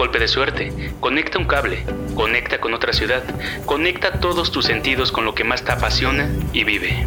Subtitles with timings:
[0.00, 3.22] golpe de suerte, conecta un cable, conecta con otra ciudad,
[3.66, 7.04] conecta todos tus sentidos con lo que más te apasiona y vive.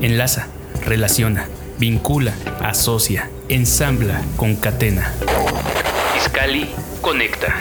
[0.00, 0.46] Enlaza,
[0.86, 1.48] relaciona,
[1.80, 5.12] vincula, asocia, ensambla, concatena.
[6.16, 6.70] Iscali
[7.00, 7.52] conecta.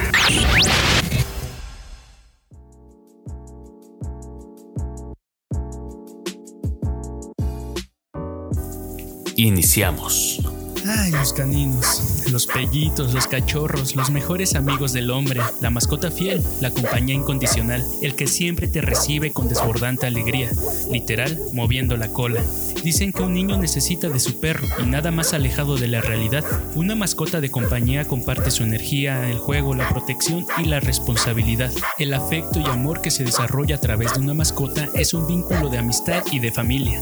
[9.35, 10.48] Iniciamos.
[10.91, 16.43] Ay, los caninos, los pellitos, los cachorros, los mejores amigos del hombre, la mascota fiel,
[16.61, 20.49] la compañía incondicional, el que siempre te recibe con desbordante alegría,
[20.91, 22.41] literal, moviendo la cola.
[22.83, 26.43] Dicen que un niño necesita de su perro y nada más alejado de la realidad.
[26.73, 31.71] Una mascota de compañía comparte su energía, el juego, la protección y la responsabilidad.
[31.99, 35.69] El afecto y amor que se desarrolla a través de una mascota es un vínculo
[35.69, 36.99] de amistad y de familia.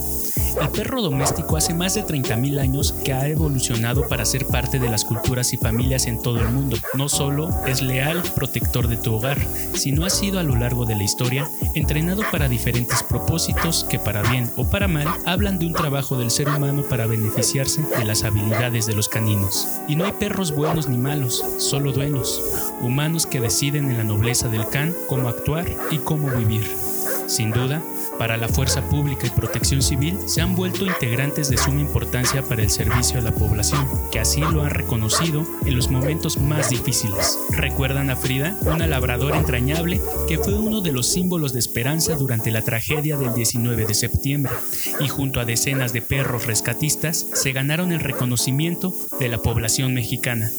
[0.59, 4.89] El perro doméstico hace más de 30.000 años que ha evolucionado para ser parte de
[4.89, 6.77] las culturas y familias en todo el mundo.
[6.93, 9.37] No solo es leal protector de tu hogar,
[9.73, 14.21] sino ha sido a lo largo de la historia entrenado para diferentes propósitos que para
[14.23, 18.23] bien o para mal hablan de un trabajo del ser humano para beneficiarse de las
[18.23, 19.67] habilidades de los caninos.
[19.87, 22.41] Y no hay perros buenos ni malos, solo dueños,
[22.81, 26.86] humanos que deciden en la nobleza del can cómo actuar y cómo vivir.
[27.27, 27.83] Sin duda,
[28.17, 32.63] para la fuerza pública y protección civil se han vuelto integrantes de suma importancia para
[32.63, 37.37] el servicio a la población, que así lo han reconocido en los momentos más difíciles.
[37.51, 38.57] ¿Recuerdan a Frida?
[38.61, 43.33] Una labradora entrañable que fue uno de los símbolos de esperanza durante la tragedia del
[43.33, 44.53] 19 de septiembre,
[44.99, 50.49] y junto a decenas de perros rescatistas se ganaron el reconocimiento de la población mexicana.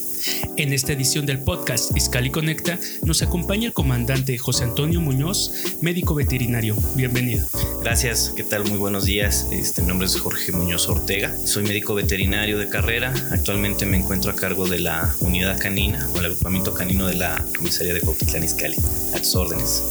[0.56, 6.14] En esta edición del podcast Iscali Conecta nos acompaña el comandante José Antonio Muñoz, médico
[6.14, 6.76] veterinario.
[6.96, 7.46] Bienvenido.
[7.82, 8.64] Gracias, ¿qué tal?
[8.64, 9.48] Muy buenos días.
[9.52, 11.34] Este, mi nombre es Jorge Muñoz Ortega.
[11.44, 13.12] Soy médico veterinario de carrera.
[13.30, 17.44] Actualmente me encuentro a cargo de la unidad canina o el agrupamiento canino de la
[17.56, 18.76] comisaría de Cuautitlán Iscali.
[19.14, 19.84] A tus órdenes.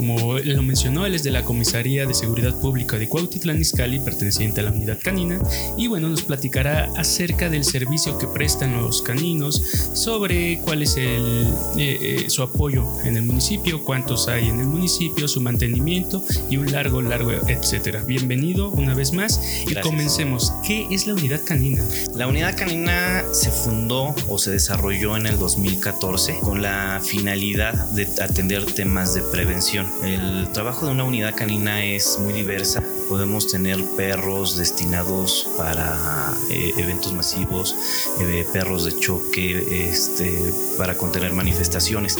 [0.00, 4.62] Como lo mencionó, él es de la Comisaría de Seguridad Pública de Cuautitlán Izcalli, perteneciente
[4.62, 5.38] a la unidad canina,
[5.76, 9.62] y bueno, nos platicará acerca del servicio que prestan los caninos,
[9.92, 11.46] sobre cuál es el,
[11.76, 16.56] eh, eh, su apoyo en el municipio, cuántos hay en el municipio, su mantenimiento y
[16.56, 18.02] un largo, largo, etcétera.
[18.02, 20.50] Bienvenido una vez más y comencemos.
[20.66, 21.84] ¿Qué es la unidad canina?
[22.14, 28.08] La unidad canina se fundó o se desarrolló en el 2014 con la finalidad de
[28.22, 32.82] atender temas de prevención el trabajo de una unidad canina es muy diversa.
[33.08, 37.76] Podemos tener perros destinados para eh, eventos masivos,
[38.20, 42.16] eh, perros de choque, este, para contener manifestaciones.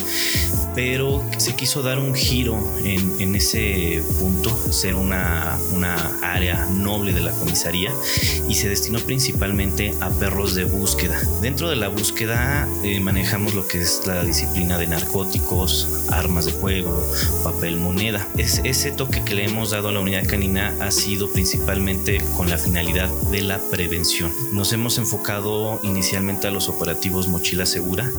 [0.74, 7.20] Pero se quiso dar un giro en, ese punto, ser una, una área noble de
[7.20, 7.92] la comisaría
[8.48, 11.20] y se destinó principalmente a perros de búsqueda.
[11.40, 16.52] Dentro de la búsqueda eh, manejamos lo que es la disciplina de narcóticos, armas de
[16.52, 17.04] fuego,
[17.44, 18.26] papel moneda.
[18.36, 22.48] Es, ese toque que le hemos dado a la unidad canina ha sido principalmente con
[22.48, 24.32] la finalidad de la prevención.
[24.52, 28.10] Nos hemos enfocado inicialmente a los operativos Mochila Segura.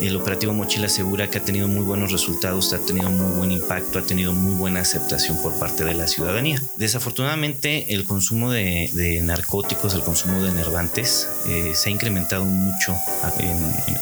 [0.00, 3.98] El operativo Mochila Segura que ha tenido muy buenos resultados, ha tenido muy buen impacto,
[3.98, 6.62] ha tenido muy buena aceptación por parte de la ciudadanía.
[6.76, 12.96] Desafortunadamente el consumo de, narcóticos, el consumo de nervantes eh, se ha incrementado mucho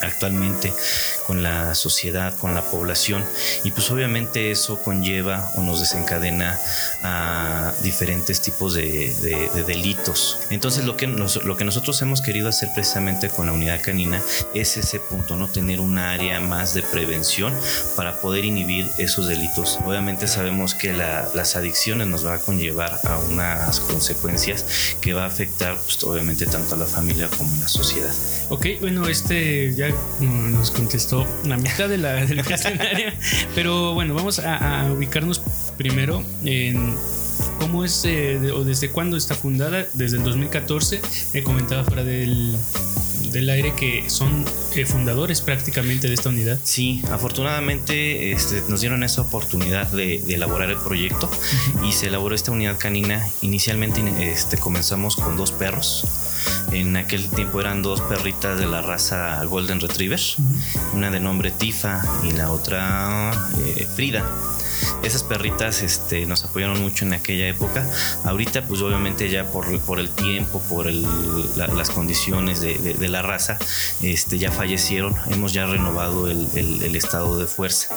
[0.03, 0.72] actualmente
[1.26, 3.24] con la sociedad, con la población
[3.64, 6.59] y pues obviamente eso conlleva o nos desencadena
[7.03, 9.15] a diferentes tipos de,
[9.66, 10.38] delitos.
[10.50, 14.21] Entonces lo que, lo que nosotros hemos querido hacer precisamente con la unidad canina
[14.54, 17.54] es ese punto, no tener un área más de prevención
[17.97, 19.78] para poder inhibir esos delitos.
[19.84, 25.27] Obviamente sabemos que las adicciones nos va a conllevar a unas consecuencias que va a
[25.27, 28.12] afectar pues, obviamente tanto a la familia como a la sociedad.
[28.48, 29.89] Ok, bueno, este ya
[30.21, 32.42] nos contestó la mitad de la, del
[33.54, 34.61] pero bueno, vamos a,
[34.94, 35.41] ubicarnos
[35.76, 36.94] primero en
[37.59, 39.86] cómo es eh, o desde cuándo está fundada.
[39.92, 41.00] Desde el 2014,
[41.34, 42.56] me comentaba fuera del,
[43.30, 44.44] del aire que son
[44.74, 46.59] eh, fundadores prácticamente de esta unidad.
[46.62, 51.30] Sí, afortunadamente este, nos dieron esa oportunidad de, elaborar el proyecto
[51.86, 53.26] y se elaboró esta unidad canina.
[53.41, 56.06] Inicialmente este, comenzamos con dos perros
[56.72, 60.21] en aquel tiempo eran dos perritas de la raza Golden Retriever,
[60.94, 64.24] una de nombre Tifa y la otra eh, Frida.
[65.03, 67.84] Esas perritas este, nos apoyaron mucho en aquella época.
[68.25, 73.59] Ahorita, pues obviamente ya por, por el tiempo, por las condiciones de, la raza,
[74.01, 75.15] este, ya fallecieron.
[75.31, 77.95] Hemos ya renovado el, estado de fuerza.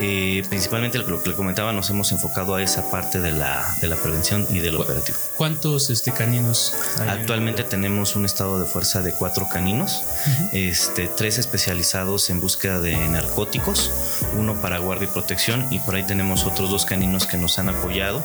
[0.00, 4.44] Eh, principalmente lo que le comentaba, nos hemos enfocado a esa parte de la, prevención
[4.50, 5.16] y del operativo.
[5.36, 6.74] ¿Cuántos este, caninos?
[6.98, 10.02] Actualmente tenemos un estado de fuerza de cuatro caninos,
[10.52, 13.92] este, tres especializados en búsqueda de narcóticos,
[14.36, 17.68] uno para guardia y protección y por ahí tenemos otros dos caninos que nos han
[17.68, 18.24] apoyado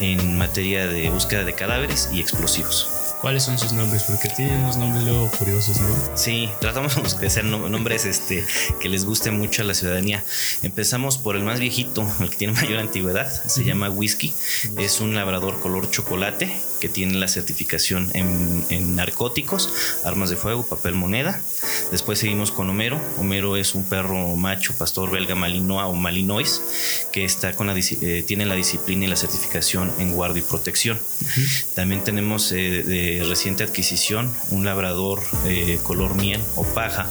[0.00, 2.88] en materia de búsqueda de cadáveres y explosivos.
[3.20, 4.04] ¿Cuáles son sus nombres?
[4.04, 5.88] Porque tienen unos nombres luego curiosos, ¿no?
[6.14, 8.46] Sí, tratamos de hacer nombres este,
[8.80, 10.24] que les guste mucho a la ciudadanía.
[10.62, 14.34] Empezamos por el más viejito, el que tiene mayor antigüedad, se llama Whisky.
[14.78, 16.50] Es un labrador color chocolate
[16.80, 19.70] que tiene la certificación en, narcóticos,
[20.04, 21.40] armas de fuego, papel moneda.
[21.90, 23.00] Después seguimos con Homero.
[23.18, 26.62] Homero es un perro macho, pastor belga malinois o malinois,
[27.12, 30.98] que está con la, eh, tiene la disciplina y la certificación en guardia y protección.
[31.74, 37.08] También tenemos eh, de reciente adquisición, un labrador eh, color miel o paja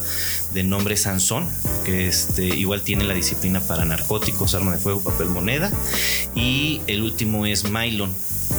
[0.54, 1.48] de nombre Sansón,
[1.86, 5.71] que este, igual tiene la disciplina para narcóticos, arma de fuego, papel moneda.
[6.36, 8.13] Y el último es Mylon,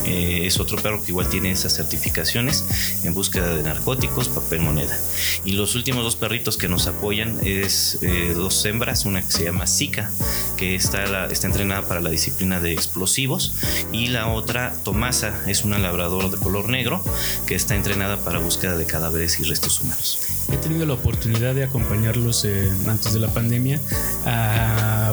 [0.04, 2.64] eh, es otro perro que igual tiene esas certificaciones
[3.04, 4.98] en búsqueda de narcóticos, papel moneda.
[5.44, 9.44] Y los últimos dos perritos que nos apoyan es eh, dos hembras, una que se
[9.44, 10.10] llama Zika,
[10.56, 13.54] que está, está entrenada para la disciplina de explosivos,
[13.92, 17.04] y la otra, Tomasa, es una labradora de color negro
[17.46, 20.18] que está entrenada para búsqueda de cadáveres y restos humanos.
[20.52, 23.80] He tenido la oportunidad de acompañarlos eh, antes de la pandemia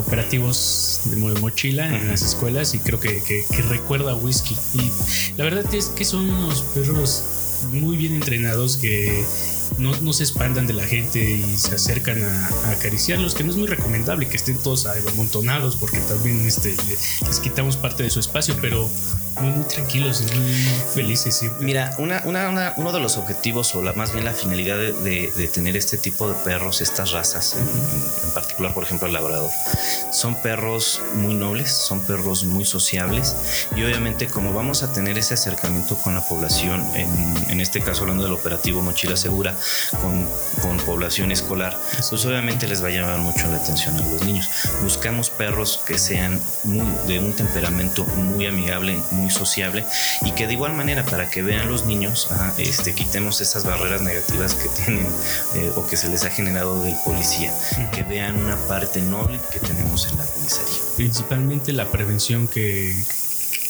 [0.07, 4.55] operativos de mochila en las escuelas y creo que, que, que recuerda a Whisky.
[4.73, 4.91] Y
[5.37, 7.23] la verdad es que son unos perros
[7.71, 9.25] muy bien entrenados que
[9.77, 13.67] no, se espantan de la gente y se acercan a, acariciarlos, que no es muy
[13.67, 16.75] recomendable que estén todos amontonados porque también este,
[17.25, 18.89] les quitamos parte de su espacio, pero
[19.41, 20.53] muy, tranquilos y muy,
[20.93, 21.43] felices.
[21.59, 22.23] Mira, una,
[22.75, 26.35] uno de los objetivos, o la, más bien la finalidad de, tener este tipo de
[26.35, 29.49] perros, estas razas, en, particular, por ejemplo, el labrador,
[30.11, 33.35] son perros muy nobles, son perros muy sociables
[33.75, 38.23] y obviamente como vamos a tener ese acercamiento con la población, en, este caso hablando
[38.23, 39.55] del operativo Mochila Segura,
[40.01, 40.27] con,
[40.61, 41.75] con población escolar,
[42.09, 44.49] pues obviamente les va a llamar mucho la atención a los niños.
[44.83, 49.85] Buscamos perros que sean muy, de un temperamento muy amigable, muy sociable
[50.21, 54.53] y que de igual manera para que vean los niños, este, quitemos esas barreras negativas
[54.53, 55.07] que tienen
[55.55, 57.53] eh, o que se les ha generado del policía,
[57.93, 60.77] que vean una parte noble que tenemos en la comisaría.
[60.95, 62.95] Principalmente la prevención que,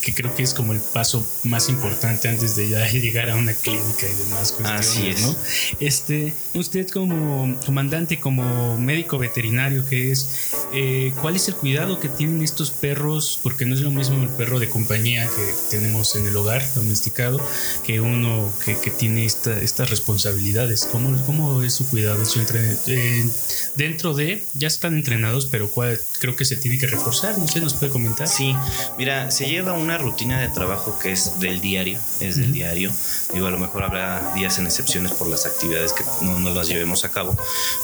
[0.08, 3.54] que creo que es como el paso más importante antes de ya llegar a una
[3.54, 5.22] clínica y demás cuestiones, Así es.
[5.22, 5.36] ¿no?
[5.82, 12.10] Este, usted como comandante, como médico veterinario que es, eh, ¿cuál es el cuidado que
[12.10, 13.40] tienen estos perros?
[13.42, 17.40] Porque no es lo mismo el perro de compañía que tenemos en el hogar domesticado
[17.84, 20.88] que uno que, que tiene esta, estas responsabilidades.
[20.92, 22.24] ¿Cómo, ¿Cómo es su cuidado?
[22.26, 22.42] Su
[22.88, 23.30] eh,
[23.76, 27.62] dentro de, ya están entrenados, pero cuál, creo que se tiene que reforzar, no sé,
[27.62, 28.28] nos puede comentar.
[28.28, 28.56] Sí,
[28.98, 32.92] mira, se lleva una rutina de trabajo que es del diario, es del diario.
[33.34, 36.68] Digo, a lo mejor habrá días en excepciones por las actividades que no nos las
[36.68, 37.38] llevemos a cabo,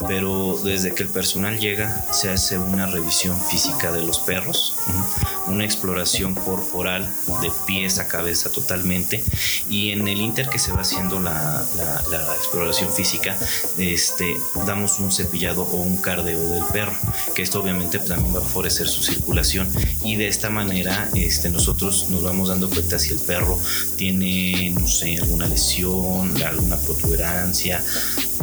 [0.08, 4.76] pero desde que el personal llega se hace una revisión física de los perros,
[5.48, 9.24] una exploración corporal de pies a cabeza totalmente
[9.70, 11.66] y en el inter que se va haciendo la,
[12.38, 13.38] exploración física,
[13.78, 16.94] este, damos un cepillado o un cardeo del perro,
[17.36, 19.70] que esto obviamente también va a favorecer su circulación
[20.04, 23.60] y de esta manera este, nosotros nos vamos dando cuenta si el perro
[23.98, 27.84] tiene, no sé, alguna lesión, alguna protuberancia,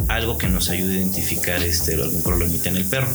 [0.07, 3.07] algo que nos ayude a identificar este, algún problemita en el perro.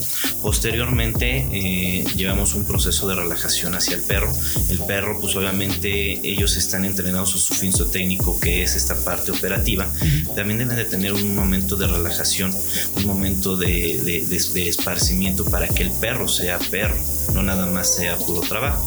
[0.43, 4.33] Posteriormente eh, llevamos un proceso de relajación hacia el perro.
[4.69, 9.33] El perro, pues obviamente ellos están entrenados a su finzo técnico, que es esta parte
[9.33, 9.89] operativa.
[10.35, 12.55] También deben de tener un momento de relajación,
[12.97, 16.97] un momento de, de esparcimiento para que el perro sea perro,
[17.35, 18.87] no nada más sea puro trabajo.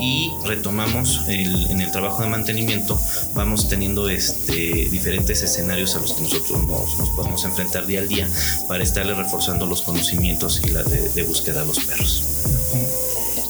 [0.00, 3.00] Y retomamos en el trabajo de mantenimiento,
[3.34, 8.08] vamos teniendo este, diferentes escenarios a los que nosotros nos, nos podemos enfrentar día al
[8.08, 8.28] día
[8.66, 12.24] para estarle reforzando los conocimientos y la de, búsqueda a los perros.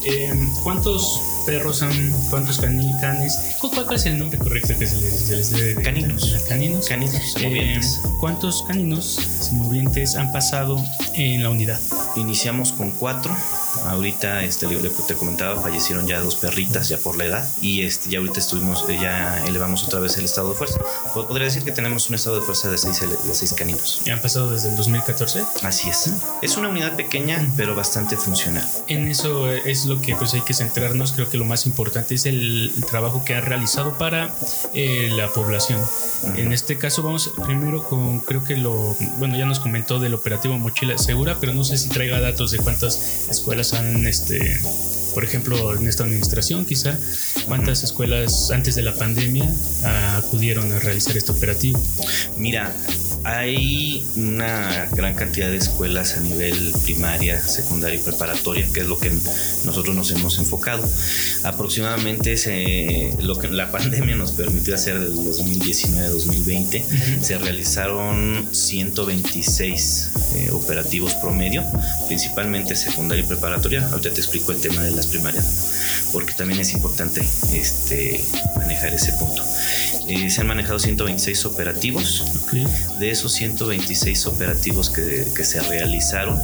[0.04, 1.90] Eh, ¿Cuántos perros son?
[2.30, 3.38] ¿Cuántos canes?
[3.60, 5.82] ¿Cuál, es el nombre correcto que se les, debe?
[5.82, 6.36] Caninos.
[6.48, 6.88] Caninos.
[6.88, 7.80] Caninos eh,
[8.20, 10.82] ¿Cuántos caninos movientes han pasado
[11.14, 11.80] en la unidad?
[12.16, 13.34] Iniciamos con cuatro.
[13.84, 18.18] Ahorita, este, te comentaba, fallecieron ya dos perritas ya por la edad y este, ya
[18.18, 20.78] ahorita estuvimos, eh, ya elevamos otra vez el estado de fuerza.
[21.14, 24.00] Podría decir que tenemos un estado de fuerza de seis, de seis caninos.
[24.04, 25.44] ¿Y han pasado desde el 2014?
[25.62, 26.12] Así es.
[26.42, 28.66] Es una unidad pequeña, pero bastante funcional.
[28.86, 31.12] En eso es lo que pues hay que centrarnos.
[31.12, 34.34] Creo que lo más importante es el trabajo que ha realizado para
[34.74, 35.80] eh, la población.
[36.36, 40.58] En este caso vamos primero con, creo que lo, bueno, ya nos comentó del operativo
[40.58, 44.60] Mochila Segura, pero no sé si traiga datos de cuántas escuelas han, este,
[45.14, 46.98] por ejemplo, en esta administración quizá,
[47.46, 49.50] cuántas escuelas antes de la pandemia
[50.16, 51.80] acudieron a realizar este operativo.
[52.36, 52.74] Mira,
[53.24, 58.98] hay una gran cantidad de escuelas a nivel primaria, secundaria y preparatoria, que es lo
[58.98, 59.10] que
[59.64, 60.88] nosotros nos hemos enfocado.
[61.44, 62.36] Aproximadamente
[63.20, 71.64] lo que la pandemia nos permitió hacer del 2019-2020, se realizaron 126 eh, operativos promedio,
[72.06, 73.88] principalmente secundaria y preparatoria.
[73.88, 78.24] Ahorita te explico el tema de las primarias, porque también es importante este,
[78.56, 79.44] manejar ese punto.
[80.08, 82.24] Eh, se han manejado 126 operativos.
[82.98, 86.38] De esos 126 operativos que, se realizaron,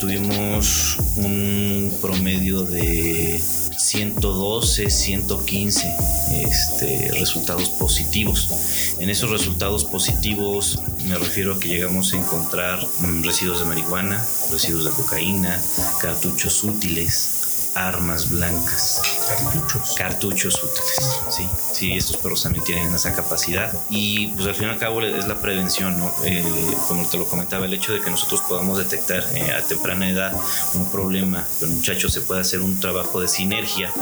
[0.00, 5.94] tuvimos un promedio de 112, 115
[6.42, 8.96] este, resultados positivos.
[8.98, 14.24] En esos resultados positivos me refiero a que llegamos a encontrar mm, residuos de marihuana,
[14.50, 15.62] residuos de cocaína,
[16.00, 19.02] cartuchos útiles, armas blancas.
[19.26, 19.94] Cartuchos.
[19.96, 21.48] Cartuchos útiles, sí.
[21.72, 23.72] Sí, estos perros también tienen esa capacidad.
[23.90, 26.12] Y pues al fin y al cabo es la prevención, ¿no?
[26.24, 26.44] Eh,
[26.86, 30.32] como te lo comentaba, el hecho de que nosotros podamos detectar eh, a temprana edad
[30.74, 33.92] un problema, que un muchacho se pueda hacer un trabajo de sinergia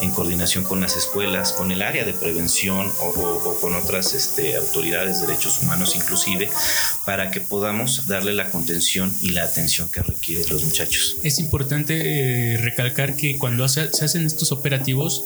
[0.00, 5.20] en coordinación con las escuelas, con el área de prevención o, con otras este, autoridades
[5.20, 6.50] de derechos humanos inclusive,
[7.04, 11.16] para que podamos darle la contención y la atención que requieren los muchachos.
[11.22, 14.71] Es importante eh, recalcar que cuando se hacen estos operativos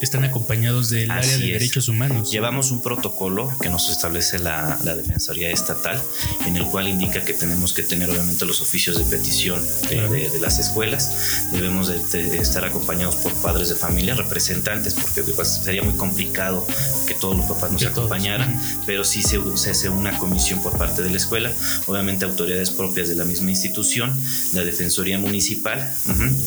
[0.01, 2.31] están acompañados del área de derechos humanos.
[2.31, 6.03] Llevamos un protocolo que nos establece la, Defensoría Estatal,
[6.47, 10.59] en el cual indica que tenemos que tener obviamente los oficios de petición de, las
[10.59, 11.49] escuelas.
[11.53, 16.67] Debemos de, estar acompañados por padres de familia, representantes, porque pues, sería muy complicado
[17.07, 21.03] que todos los papás nos acompañaran, pero sí se, se hace una comisión por parte
[21.03, 21.53] de la escuela
[21.87, 24.19] obviamente autoridades propias de la misma institución,
[24.55, 25.95] la Defensoría Municipal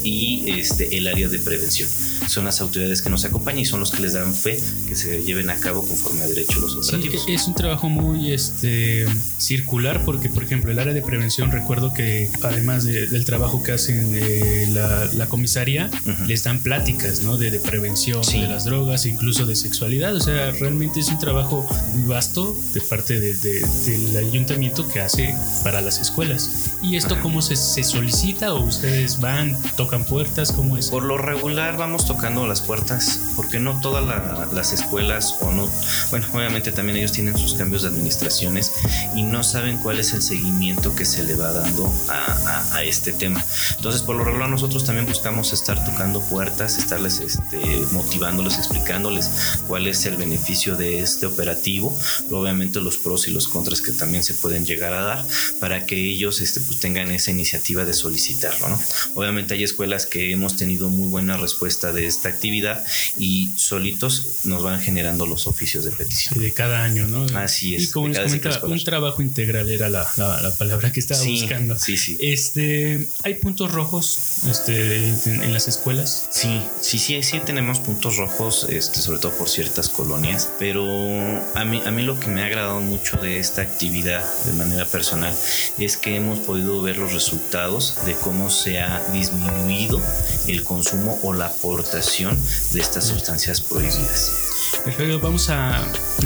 [0.04, 1.90] y este, el área de prevención.
[2.28, 5.24] Son las autoridades que nos acompañan y son los que les dan fe que se
[5.24, 7.26] lleven a cabo conforme a derecho los operativos.
[7.28, 9.06] es un trabajo muy este,
[9.38, 14.12] circular porque, por ejemplo, el área de prevención, recuerdo que además del trabajo que hacen
[14.14, 15.90] eh, la, comisaría,
[16.28, 17.38] les dan pláticas ¿no?
[17.38, 20.16] de, prevención de las drogas, incluso de sexualidad.
[20.16, 25.82] O sea, realmente es un trabajo muy vasto de parte del ayuntamiento que hace para
[25.82, 26.70] las escuelas.
[26.82, 30.52] ¿Y esto cómo se, solicita o ustedes van, tocan puertas?
[30.52, 30.90] ¿Cómo es?
[30.90, 34.06] Por lo regular vamos tocando las puertas porque no todas
[34.54, 35.70] las escuelas o no,
[36.10, 38.72] bueno, obviamente también ellos tienen sus cambios de administraciones
[39.14, 43.12] y no saben cuál es el seguimiento que se le va dando a, a, este
[43.12, 43.44] tema.
[43.76, 47.60] Entonces, por lo regular nosotros también buscamos estar tocando puertas, estarles este,
[47.92, 49.30] motivándoles, explicándoles
[49.68, 51.98] cuál es el beneficio de este operativo,
[52.32, 55.26] obviamente los pros y los contras que también se pueden llegar a dar
[55.60, 58.70] para que ellos este, pues, tengan esa iniciativa de solicitarlo.
[58.70, 58.80] ¿no?
[59.16, 62.86] Obviamente hay escuelas que hemos tenido muy buena respuesta de esta actividad
[63.18, 66.40] y solitos nos van generando los oficios de petición.
[66.40, 67.26] de cada año, ¿no?
[67.36, 67.86] Así es.
[67.86, 71.80] Y como les comentaba, un trabajo integral era la, la, palabra que estaba buscando.
[71.80, 72.18] Sí, sí.
[72.20, 76.28] Este, ¿Hay puntos rojos este, en, las escuelas?
[76.30, 80.86] Sí, sí, sí, sí tenemos puntos rojos, este, sobre todo por ciertas colonias, pero
[81.56, 84.86] a mí, a mí lo que me ha agradado mucho de esta actividad de manera
[84.86, 85.36] personal
[85.80, 90.02] es que hemos podido ver los resultados de cómo se ha disminuido
[90.48, 92.38] el consumo o la aportación
[92.74, 94.49] de estas sustancias prohibidas.
[94.84, 95.84] Perfecto, vamos a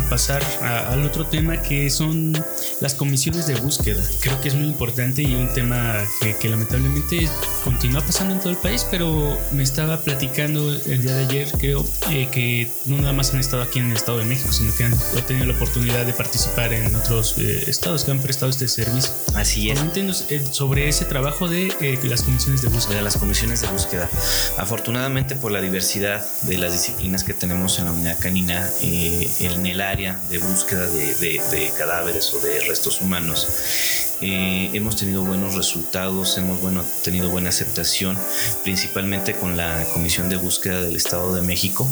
[0.10, 2.33] pasar al otro tema que son
[2.81, 4.03] las comisiones de búsqueda.
[4.19, 7.29] Creo que es muy importante y un tema que, lamentablemente
[7.63, 11.86] continúa pasando en todo el país, pero me estaba platicando el día de ayer, creo,
[12.10, 14.83] eh, que no nada más han estado aquí en el Estado de México, sino que
[14.83, 14.93] han,
[15.25, 19.12] tenido la oportunidad de participar en otros eh, estados que han prestado este servicio.
[19.36, 19.79] Así es.
[19.79, 22.98] Coméntenos eh, sobre ese trabajo de las comisiones de búsqueda.
[22.98, 24.10] De las comisiones de búsqueda.
[24.57, 29.81] Afortunadamente por la diversidad de las disciplinas que tenemos en la unidad canina, en el
[29.81, 36.62] área de búsqueda de, cadáveres o de restos humanos, Eh, hemos tenido buenos resultados, hemos
[36.62, 38.17] bueno, tenido buena aceptación,
[38.63, 41.89] principalmente con la Comisión de Búsqueda del Estado de México.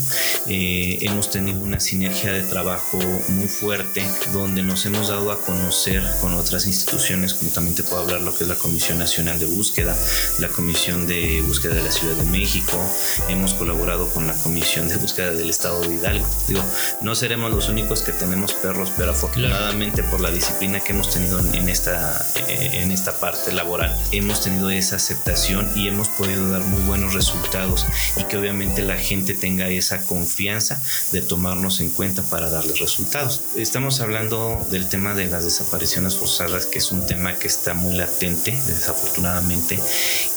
[0.47, 2.99] Eh, hemos tenido una sinergia de trabajo
[3.29, 8.01] muy fuerte donde nos hemos dado a conocer con otras instituciones, como también te puedo
[8.01, 9.95] hablar lo que es la Comisión Nacional de Búsqueda,
[10.39, 12.77] la Comisión de Búsqueda de la Ciudad de México,
[13.29, 16.27] hemos colaborado con la Comisión de Búsqueda del Estado de Hidalgo.
[16.47, 16.63] Digo,
[17.01, 21.39] no seremos los únicos que tenemos perros, pero afortunadamente por la disciplina que hemos tenido
[21.39, 26.61] en esta, eh, en esta parte laboral, hemos tenido esa aceptación y hemos podido dar
[26.61, 32.21] muy buenos resultados y que obviamente la gente tenga esa confianza de tomarnos en cuenta
[32.23, 33.41] para darles resultados.
[33.55, 37.95] Estamos hablando del tema de las desapariciones forzadas, que es un tema que está muy
[37.95, 39.79] latente, desafortunadamente,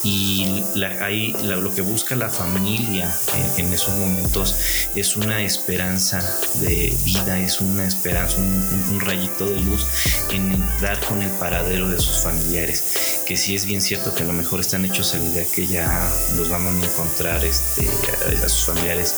[0.02, 0.62] y
[1.00, 3.14] ahí lo que busca la familia
[3.56, 4.54] en, esos momentos
[4.94, 6.20] es una esperanza
[6.60, 9.86] de vida, es una esperanza, un, un rayito de luz
[10.30, 14.26] en dar con el paradero de sus familiares, que sí es bien cierto que a
[14.26, 17.88] lo mejor están hechos a la idea que ya los vamos a encontrar este,
[18.26, 19.14] a, sus familiares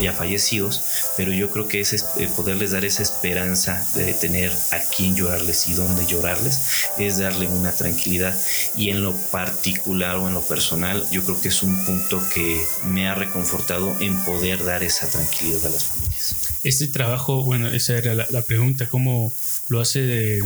[0.00, 0.82] ya fallecidos,
[1.16, 5.68] pero yo creo que es eh, poderles dar esa esperanza de tener a quien llorarles
[5.68, 6.60] y dónde llorarles,
[6.98, 8.38] es darle una tranquilidad
[8.76, 12.62] y en lo particular o en lo personal, yo creo que es un punto que
[12.84, 16.05] me ha reconfortado en poder dar esa tranquilidad a las familias.
[16.66, 19.32] Este trabajo, bueno, esa era la, la pregunta, ¿cómo
[19.68, 20.42] lo hace de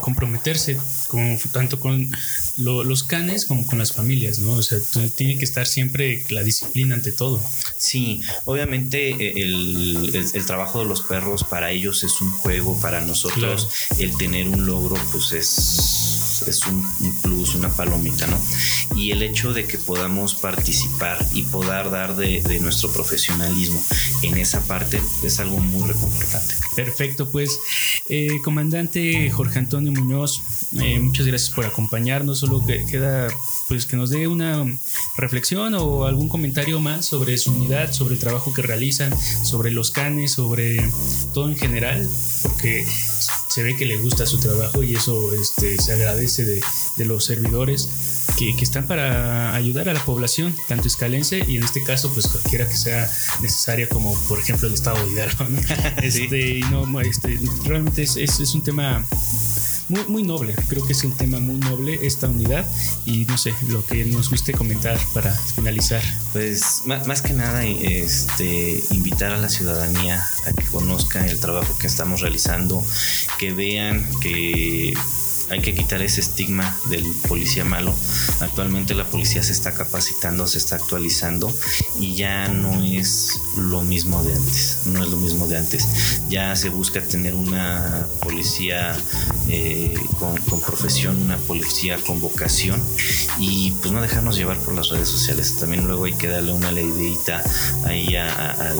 [0.00, 2.10] comprometerse con, tanto con
[2.56, 4.52] los canes como con las familias, ¿no?
[4.52, 4.78] O sea,
[5.14, 7.40] tiene que estar siempre la disciplina ante todo.
[7.76, 13.00] Sí, obviamente eh, el, el, trabajo de los perros para ellos es un juego, para
[13.00, 16.07] nosotros el tener un logro pues es,
[16.46, 16.84] es un,
[17.22, 18.40] plus, una palomita, ¿no?
[18.96, 23.82] Y el hecho de que podamos participar y poder dar de, nuestro profesionalismo
[24.22, 26.54] en esa parte es algo muy reconfortante.
[26.74, 27.58] Perfecto, pues
[28.08, 30.40] eh, comandante Jorge Antonio Muñoz,
[30.72, 32.38] eh, muchas gracias por acompañarnos.
[32.38, 33.28] Solo que queda
[33.68, 34.64] pues que nos dé una
[35.16, 39.12] reflexión o algún comentario más sobre su unidad, sobre el trabajo que realizan,
[39.44, 40.90] sobre los canes, sobre
[41.34, 42.08] todo en general,
[42.42, 42.86] porque
[43.58, 46.62] se ve que le gusta su trabajo y eso este, se agradece de,
[46.96, 47.88] de los servidores
[48.36, 52.28] que, que, están para ayudar a la población, tanto escalense y en este caso, pues
[52.28, 53.10] cualquiera que sea
[53.42, 55.44] necesaria, como por ejemplo el estado de Hidalgo.
[55.48, 55.58] ¿no?
[56.04, 59.04] Este, no, este, realmente es, es, es un tema
[59.88, 60.54] muy, noble.
[60.68, 62.66] Creo que es un tema muy noble esta unidad
[63.04, 66.02] y no sé, lo que nos guste comentar para finalizar.
[66.32, 71.86] Pues más que nada, este, invitar a la ciudadanía a que conozcan el trabajo que
[71.86, 72.84] estamos realizando,
[73.38, 74.94] que vean que
[75.50, 77.94] hay que quitar ese estigma del policía malo.
[78.40, 81.52] Actualmente la policía se está capacitando, se está actualizando
[81.98, 86.20] y ya no es lo mismo de antes, no es lo mismo de antes.
[86.28, 88.96] Ya se busca tener una policía
[89.48, 92.82] eh, con, profesión, una policía con vocación
[93.38, 95.56] y pues no dejarnos llevar por las redes sociales.
[95.58, 97.42] También luego hay que darle una leidita
[97.84, 98.74] ahí a,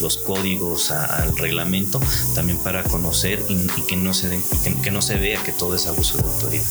[0.00, 2.00] los códigos, al reglamento,
[2.34, 4.40] también para conocer y, que no se
[4.82, 6.64] que no se vea que todo abuso de autoridad.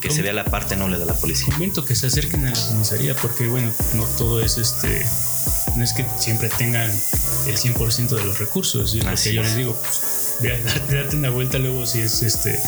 [0.00, 1.52] Que se vea la parte noble de la policía.
[1.54, 5.06] Comento que se acerquen a la comisaría porque, bueno, no todo es este.
[5.76, 8.94] No es que siempre tengan el 100% de los recursos.
[8.94, 10.36] Lo que yo les digo, pues,
[10.90, 12.58] date una vuelta luego si es este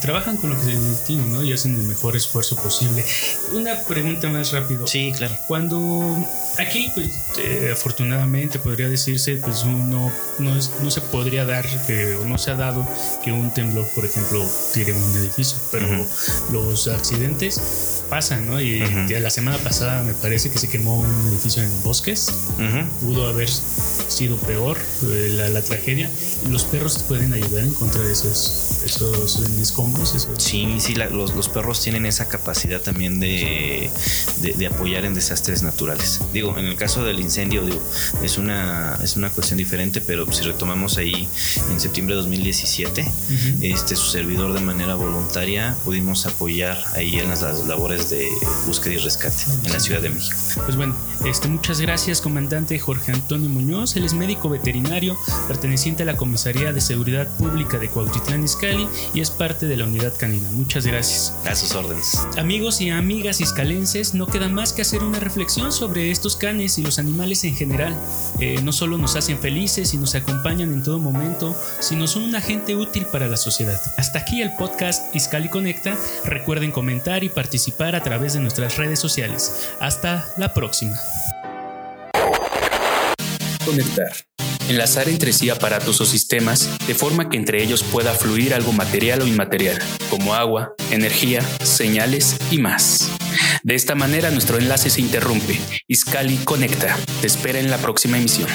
[0.00, 1.42] trabajan con lo que tienen, ¿no?
[1.42, 3.04] Y hacen el mejor esfuerzo posible.
[3.52, 4.86] Una pregunta más rápido.
[4.86, 5.36] Sí, claro.
[5.46, 6.16] Cuando
[6.58, 12.24] aquí, pues, eh, afortunadamente podría decirse, pues, no, no, no se podría dar que, o
[12.24, 12.86] no se ha dado
[13.22, 15.86] que un temblor, por ejemplo, tire un edificio, pero
[16.50, 18.60] los accidentes pasan, ¿no?
[18.60, 22.32] Y la semana pasada me parece que se quemó un edificio en Bosques.
[23.00, 26.10] Pudo haber sido peor eh, la, la, tragedia.
[26.48, 30.14] Los perros pueden ayudar a encontrar esos, esos escombros.
[30.14, 30.42] Esos.
[30.42, 33.90] Sí, sí, los, los, perros tienen esa capacidad también de,
[34.40, 36.20] de, apoyar en desastres naturales.
[36.32, 37.80] Digo, en el caso del incendio, digo,
[38.22, 41.28] es una, es una cuestión diferente, pero si retomamos ahí
[41.70, 43.04] en septiembre de 2017,
[43.62, 48.28] este, su servidor de manera voluntaria pudimos apoyar ahí en las labores de
[48.66, 50.36] búsqueda y rescate en la Ciudad de México.
[50.64, 53.96] Pues bueno, este, muchas gracias, comandante Jorge Antonio Muñoz.
[53.96, 55.16] Él es médico veterinario
[55.48, 59.84] perteneciente a la Comisaría de Seguridad Pública de Cuautitlán Izcalli y es parte de la
[59.84, 60.50] unidad canina.
[60.50, 61.34] Muchas gracias.
[61.44, 62.18] A sus órdenes.
[62.36, 66.82] Amigos y amigas iscalenses, no queda más que hacer una reflexión sobre estos canes y
[66.82, 67.96] los animales en general.
[68.40, 72.34] Eh, no solo nos hacen felices y nos acompañan en todo momento, sino son un
[72.34, 73.80] agente útil para la sociedad.
[73.96, 75.96] Hasta aquí el podcast Iscali Conecta.
[76.24, 77.28] Recuerden comentar y
[77.92, 79.70] a través de nuestras redes sociales.
[79.80, 80.96] Hasta la próxima.
[83.64, 84.12] Conectar
[84.68, 89.22] enlazar entre sí aparatos o sistemas de forma que entre ellos pueda fluir algo material
[89.22, 89.78] o inmaterial,
[90.10, 93.10] como agua, energía, señales y más.
[93.62, 95.58] De esta manera nuestro enlace se interrumpe.
[95.88, 96.96] Iscali conecta.
[97.20, 98.48] Te espera en la próxima emisión.